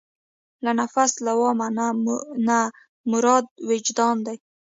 له 0.63 0.71
نفس 0.81 1.11
لوامه 1.27 1.67
نه 2.47 2.57
مراد 3.11 3.45
وجدان 3.69 4.15
دی. 4.25 4.37